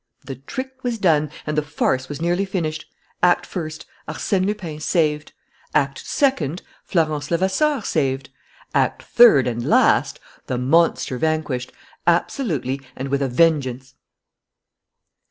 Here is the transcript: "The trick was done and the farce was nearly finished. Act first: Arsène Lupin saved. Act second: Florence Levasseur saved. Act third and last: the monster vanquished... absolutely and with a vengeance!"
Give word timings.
"The 0.25 0.37
trick 0.37 0.83
was 0.83 0.97
done 0.97 1.29
and 1.45 1.55
the 1.55 1.61
farce 1.61 2.09
was 2.09 2.19
nearly 2.19 2.43
finished. 2.43 2.85
Act 3.21 3.45
first: 3.45 3.85
Arsène 4.07 4.47
Lupin 4.47 4.79
saved. 4.79 5.31
Act 5.75 5.99
second: 6.03 6.63
Florence 6.83 7.29
Levasseur 7.29 7.81
saved. 7.81 8.31
Act 8.73 9.03
third 9.03 9.45
and 9.45 9.63
last: 9.63 10.19
the 10.47 10.57
monster 10.57 11.19
vanquished... 11.19 11.71
absolutely 12.07 12.81
and 12.95 13.09
with 13.09 13.21
a 13.21 13.27
vengeance!" 13.29 13.93